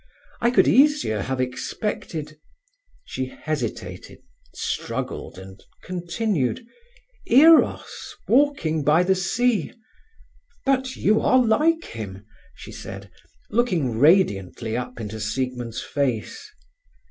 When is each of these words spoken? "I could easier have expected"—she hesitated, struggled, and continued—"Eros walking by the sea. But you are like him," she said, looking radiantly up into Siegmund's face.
"I 0.41 0.49
could 0.49 0.67
easier 0.67 1.21
have 1.21 1.39
expected"—she 1.39 3.25
hesitated, 3.27 4.23
struggled, 4.51 5.37
and 5.37 5.61
continued—"Eros 5.83 8.15
walking 8.27 8.83
by 8.83 9.03
the 9.03 9.13
sea. 9.13 9.71
But 10.65 10.95
you 10.95 11.19
are 11.21 11.37
like 11.37 11.83
him," 11.85 12.25
she 12.55 12.71
said, 12.71 13.11
looking 13.51 13.99
radiantly 13.99 14.75
up 14.75 14.99
into 14.99 15.19
Siegmund's 15.19 15.83
face. 15.83 16.49